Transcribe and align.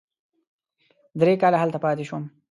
درې 1.19 1.33
کاله 1.41 1.57
هلته 1.63 1.77
پاتې 1.83 2.03
شوم. 2.09 2.23